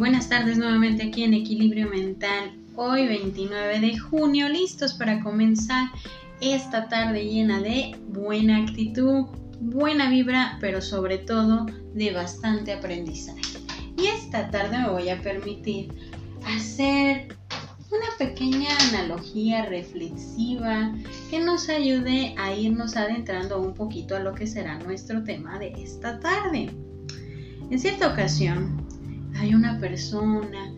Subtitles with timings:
[0.00, 2.56] Buenas tardes nuevamente aquí en Equilibrio Mental.
[2.74, 5.90] Hoy 29 de junio, listos para comenzar
[6.40, 9.26] esta tarde llena de buena actitud,
[9.60, 13.42] buena vibra, pero sobre todo de bastante aprendizaje.
[13.98, 15.92] Y esta tarde me voy a permitir
[16.46, 17.36] hacer
[17.90, 20.94] una pequeña analogía reflexiva
[21.28, 25.74] que nos ayude a irnos adentrando un poquito a lo que será nuestro tema de
[25.76, 26.70] esta tarde.
[27.70, 28.89] En cierta ocasión,
[29.36, 30.72] hay una persona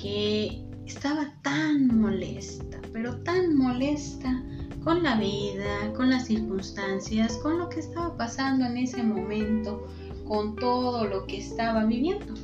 [0.00, 4.42] que estaba tan molesta, pero tan molesta
[4.84, 9.86] con la vida, con las circunstancias, con lo que estaba pasando en ese momento,
[10.26, 12.34] con todo lo que estaba viviendo.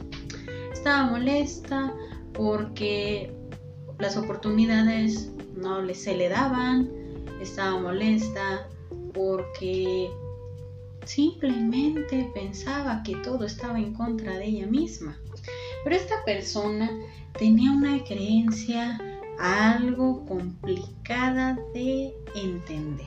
[0.73, 1.95] Estaba molesta
[2.33, 3.33] porque
[3.99, 6.91] las oportunidades no se le daban,
[7.41, 8.69] estaba molesta
[9.15, 10.11] porque
[11.05, 15.17] simplemente pensaba que todo estaba en contra de ella misma.
[15.85, 16.91] Pero esta persona
[17.39, 19.01] tenía una creencia
[19.39, 23.07] algo complicada de entender.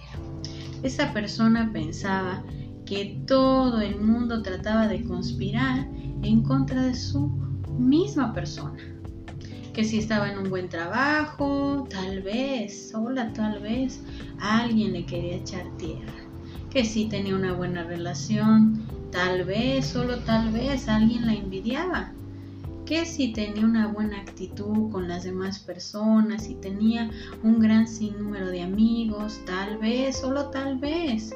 [0.83, 2.43] Esa persona pensaba
[2.85, 5.87] que todo el mundo trataba de conspirar
[6.21, 7.27] en contra de su
[7.77, 8.95] misma persona
[9.75, 14.01] que si estaba en un buen trabajo, tal vez, sola tal vez,
[14.39, 16.24] alguien le quería echar tierra.
[16.75, 22.11] Que si tenía una buena relación, tal vez, solo tal vez, alguien la envidiaba.
[22.85, 27.09] Que si tenía una buena actitud con las demás personas, si tenía
[27.43, 31.33] un gran sinnúmero de amigos, tal vez, solo tal vez.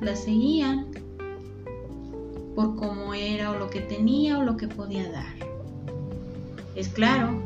[0.00, 0.86] La seguían
[2.54, 5.34] por cómo era o lo que tenía o lo que podía dar.
[6.74, 7.42] Es claro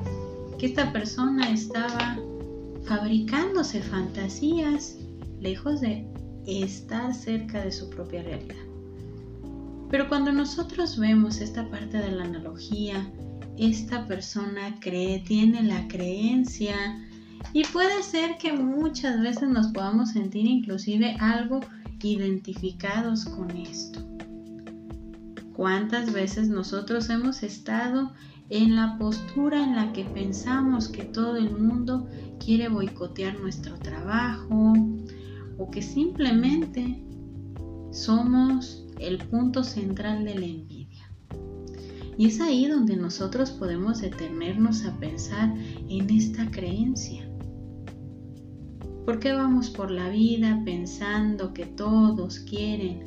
[0.57, 2.17] que esta persona estaba
[2.85, 4.99] fabricándose fantasías
[5.43, 6.07] lejos de
[6.47, 8.57] estar cerca de su propia realidad.
[9.91, 13.07] Pero cuando nosotros vemos esta parte de la analogía,
[13.59, 16.75] esta persona cree, tiene la creencia
[17.53, 21.61] y puede ser que muchas veces nos podamos sentir inclusive algo
[22.03, 24.01] identificados con esto.
[25.53, 28.13] ¿Cuántas veces nosotros hemos estado
[28.49, 32.09] en la postura en la que pensamos que todo el mundo
[32.43, 34.75] quiere boicotear nuestro trabajo
[35.59, 37.03] o que simplemente
[37.91, 41.11] somos el punto central de la envidia.
[42.17, 45.55] Y es ahí donde nosotros podemos detenernos a pensar
[45.89, 47.29] en esta creencia.
[49.05, 53.01] ¿Por qué vamos por la vida pensando que todos quieren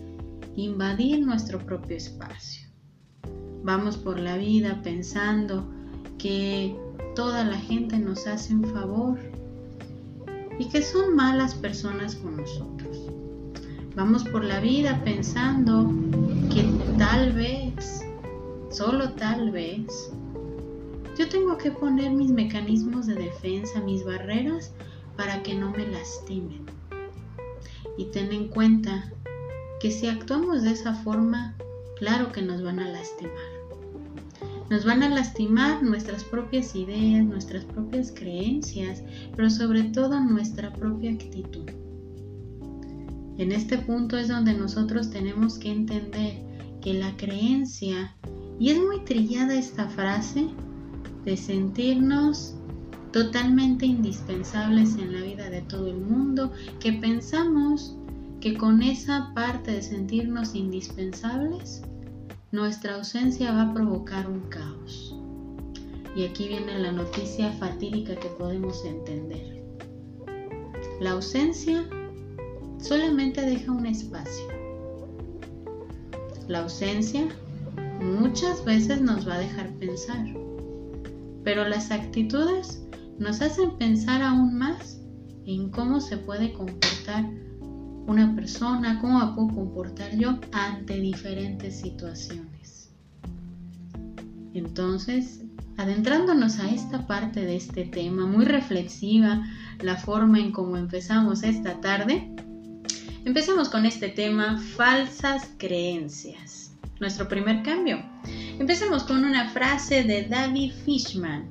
[0.55, 2.67] invadir nuestro propio espacio?
[3.63, 5.67] Vamos por la vida pensando
[6.17, 6.75] que
[7.15, 9.17] toda la gente nos hace un favor
[10.59, 13.11] y que son malas personas con nosotros.
[13.95, 15.91] Vamos por la vida pensando
[16.53, 16.65] que
[16.97, 18.03] tal vez,
[18.69, 20.11] solo tal vez,
[21.17, 24.73] yo tengo que poner mis mecanismos de defensa, mis barreras,
[25.15, 26.65] para que no me lastimen.
[27.97, 29.11] Y ten en cuenta
[29.79, 31.55] que si actuamos de esa forma,
[31.97, 33.54] claro que nos van a lastimar.
[34.69, 39.03] Nos van a lastimar nuestras propias ideas, nuestras propias creencias,
[39.35, 41.69] pero sobre todo nuestra propia actitud.
[43.37, 46.41] En este punto es donde nosotros tenemos que entender
[46.81, 48.15] que la creencia,
[48.59, 50.47] y es muy trillada esta frase,
[51.25, 52.55] de sentirnos
[53.11, 57.95] totalmente indispensables en la vida de todo el mundo, que pensamos
[58.41, 61.81] que con esa parte de sentirnos indispensables
[62.51, 65.15] nuestra ausencia va a provocar un caos.
[66.15, 69.63] Y aquí viene la noticia fatídica que podemos entender.
[71.01, 71.83] La ausencia
[72.79, 74.47] solamente deja un espacio.
[76.47, 77.27] La ausencia
[77.99, 80.25] muchas veces nos va a dejar pensar,
[81.43, 82.85] pero las actitudes
[83.17, 85.01] nos hacen pensar aún más
[85.45, 87.29] en cómo se puede comportar
[88.07, 92.91] una persona, cómo me puedo comportar yo ante diferentes situaciones.
[94.53, 95.41] Entonces,
[95.77, 99.45] adentrándonos a esta parte de este tema, muy reflexiva,
[99.81, 102.33] la forma en cómo empezamos esta tarde,
[103.25, 106.71] empecemos con este tema, falsas creencias.
[106.99, 108.01] Nuestro primer cambio.
[108.57, 111.45] Empecemos con una frase de David Fishman.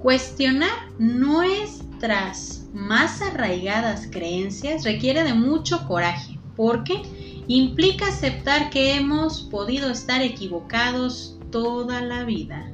[0.00, 0.90] Cuestionar
[2.02, 7.00] nuestras más arraigadas creencias requiere de mucho coraje, porque
[7.46, 12.68] implica aceptar que hemos podido estar equivocados toda la vida.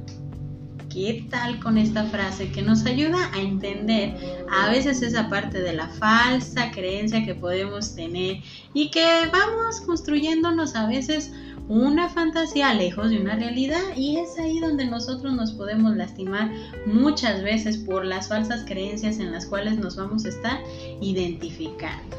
[0.89, 4.15] ¿Qué tal con esta frase que nos ayuda a entender
[4.51, 8.41] a veces esa parte de la falsa creencia que podemos tener
[8.73, 11.31] y que vamos construyéndonos a veces
[11.69, 16.51] una fantasía lejos de una realidad y es ahí donde nosotros nos podemos lastimar
[16.87, 20.63] muchas veces por las falsas creencias en las cuales nos vamos a estar
[20.99, 22.17] identificando.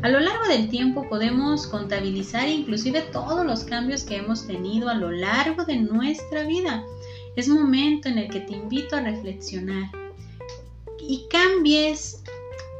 [0.00, 4.94] A lo largo del tiempo podemos contabilizar inclusive todos los cambios que hemos tenido a
[4.94, 6.82] lo largo de nuestra vida.
[7.36, 9.90] Es momento en el que te invito a reflexionar
[10.98, 12.22] y cambies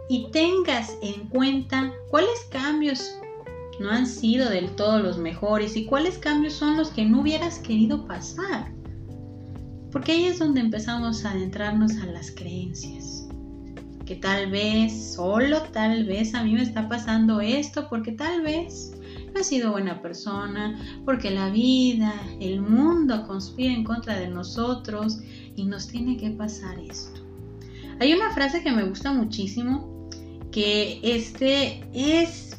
[0.09, 3.15] y tengas en cuenta cuáles cambios
[3.83, 7.59] no han sido del todo los mejores y cuáles cambios son los que no hubieras
[7.59, 8.73] querido pasar.
[9.91, 13.29] Porque ahí es donde empezamos a adentrarnos a las creencias.
[14.07, 18.93] Que tal vez, solo tal vez a mí me está pasando esto porque tal vez
[19.33, 25.19] no he sido buena persona, porque la vida, el mundo conspira en contra de nosotros
[25.57, 27.21] y nos tiene que pasar esto.
[28.01, 30.09] Hay una frase que me gusta muchísimo
[30.51, 32.52] que este es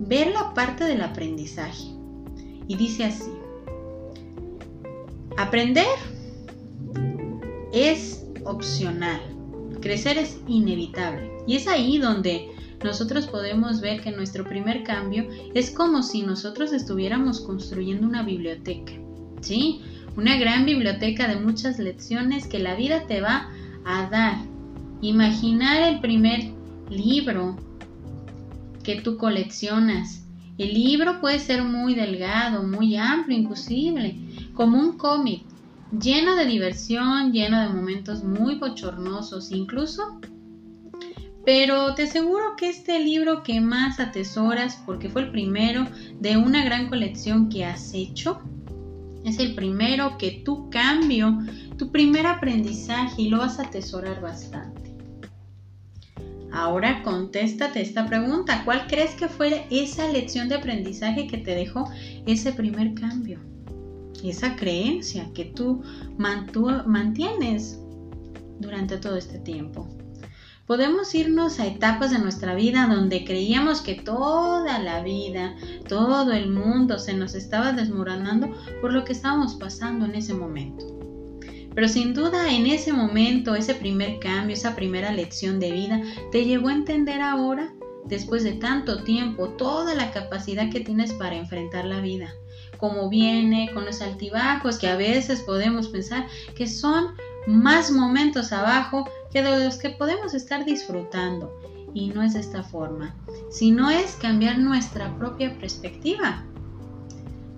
[0.00, 1.84] ver la parte del aprendizaje.
[2.66, 3.30] Y dice así,
[5.36, 5.86] aprender
[7.72, 9.20] es opcional,
[9.80, 11.30] crecer es inevitable.
[11.46, 12.50] Y es ahí donde
[12.84, 18.92] nosotros podemos ver que nuestro primer cambio es como si nosotros estuviéramos construyendo una biblioteca,
[19.40, 19.80] ¿sí?
[20.16, 23.50] Una gran biblioteca de muchas lecciones que la vida te va
[23.84, 24.36] a dar.
[25.00, 26.52] Imaginar el primer
[26.90, 27.56] libro
[28.88, 30.24] que tú coleccionas.
[30.56, 34.16] El libro puede ser muy delgado, muy amplio, inclusive,
[34.54, 35.42] como un cómic,
[36.00, 40.18] lleno de diversión, lleno de momentos muy bochornosos, incluso
[41.44, 45.86] pero te aseguro que este libro que más atesoras, porque fue el primero
[46.18, 48.40] de una gran colección que has hecho,
[49.22, 51.38] es el primero que tu cambio,
[51.76, 54.77] tu primer aprendizaje y lo vas a atesorar bastante.
[56.58, 58.62] Ahora contéstate esta pregunta.
[58.64, 61.88] ¿Cuál crees que fue esa lección de aprendizaje que te dejó
[62.26, 63.38] ese primer cambio?
[64.24, 65.84] Esa creencia que tú
[66.16, 67.78] mantienes
[68.58, 69.88] durante todo este tiempo.
[70.66, 75.54] Podemos irnos a etapas de nuestra vida donde creíamos que toda la vida,
[75.88, 78.48] todo el mundo se nos estaba desmoronando
[78.80, 80.97] por lo que estábamos pasando en ese momento.
[81.78, 86.02] Pero sin duda en ese momento, ese primer cambio, esa primera lección de vida,
[86.32, 87.72] te llevó a entender ahora,
[88.06, 92.34] después de tanto tiempo, toda la capacidad que tienes para enfrentar la vida.
[92.78, 96.26] Como viene, con los altibajos que a veces podemos pensar
[96.56, 97.14] que son
[97.46, 101.60] más momentos abajo que de los que podemos estar disfrutando.
[101.94, 103.14] Y no es de esta forma,
[103.52, 106.42] sino es cambiar nuestra propia perspectiva.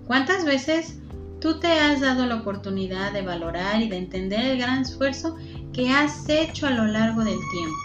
[0.05, 1.00] ¿Cuántas veces
[1.41, 5.35] tú te has dado la oportunidad de valorar y de entender el gran esfuerzo
[5.73, 7.77] que has hecho a lo largo del tiempo?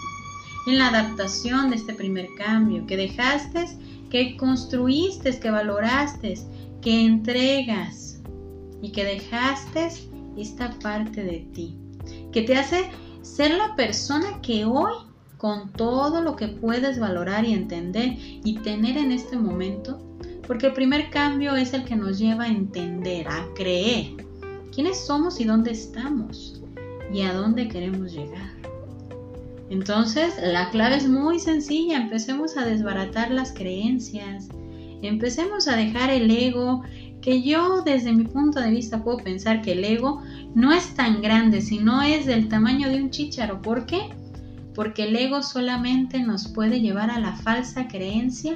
[0.69, 3.67] En la adaptación de este primer cambio, que dejaste,
[4.11, 6.35] que construiste, que valoraste,
[6.81, 8.21] que entregas
[8.81, 9.89] y que dejaste
[10.37, 11.79] esta parte de ti
[12.37, 12.91] que te hace
[13.23, 14.93] ser la persona que hoy,
[15.39, 19.99] con todo lo que puedes valorar y entender y tener en este momento,
[20.47, 24.13] porque el primer cambio es el que nos lleva a entender, a creer
[24.73, 26.61] quiénes somos y dónde estamos
[27.13, 28.51] y a dónde queremos llegar.
[29.71, 34.49] Entonces, la clave es muy sencilla, empecemos a desbaratar las creencias,
[35.03, 36.83] empecemos a dejar el ego,
[37.21, 40.23] que yo desde mi punto de vista puedo pensar que el ego
[40.55, 43.61] no es tan grande, sino es del tamaño de un chícharo.
[43.61, 44.11] ¿Por qué?
[44.75, 48.55] Porque el ego solamente nos puede llevar a la falsa creencia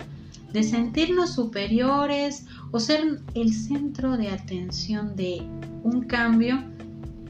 [0.52, 5.42] de sentirnos superiores o ser el centro de atención de
[5.82, 6.62] un cambio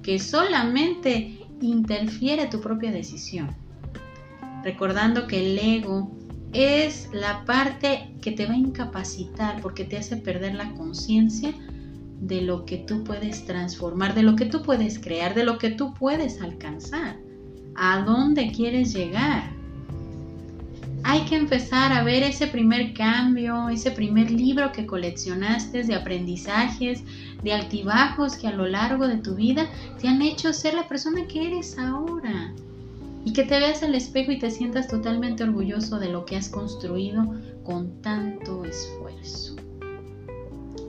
[0.02, 3.48] que solamente interfiere tu propia decisión.
[4.64, 6.10] Recordando que el ego
[6.52, 11.54] es la parte que te va a incapacitar porque te hace perder la conciencia
[12.20, 15.70] de lo que tú puedes transformar, de lo que tú puedes crear, de lo que
[15.70, 17.18] tú puedes alcanzar,
[17.76, 19.59] a dónde quieres llegar.
[21.12, 27.02] Hay que empezar a ver ese primer cambio, ese primer libro que coleccionaste de aprendizajes,
[27.42, 29.66] de altibajos que a lo largo de tu vida
[30.00, 32.54] te han hecho ser la persona que eres ahora.
[33.24, 36.48] Y que te veas al espejo y te sientas totalmente orgulloso de lo que has
[36.48, 39.56] construido con tanto esfuerzo.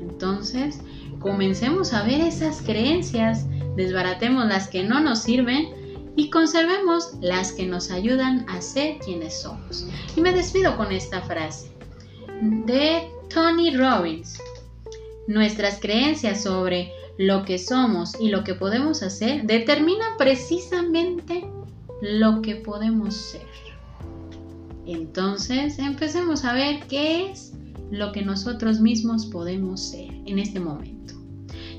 [0.02, 0.82] Entonces,
[1.18, 5.81] comencemos a ver esas creencias, desbaratemos las que no nos sirven
[6.16, 9.88] y conservemos las que nos ayudan a ser quienes somos.
[10.16, 11.72] Y me despido con esta frase
[12.42, 14.42] de Tony Robbins.
[15.28, 21.48] Nuestras creencias sobre lo que somos y lo que podemos hacer determina precisamente
[22.02, 23.48] lo que podemos ser.
[24.86, 27.54] Entonces, empecemos a ver qué es
[27.92, 31.21] lo que nosotros mismos podemos ser en este momento.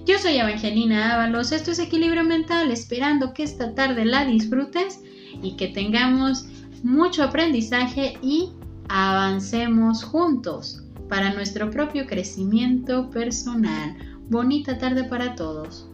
[0.05, 5.01] Yo soy Evangelina Ábalos, esto es Equilibrio Mental, esperando que esta tarde la disfrutes
[5.41, 6.47] y que tengamos
[6.83, 8.51] mucho aprendizaje y
[8.89, 13.97] avancemos juntos para nuestro propio crecimiento personal.
[14.29, 15.89] Bonita tarde para todos.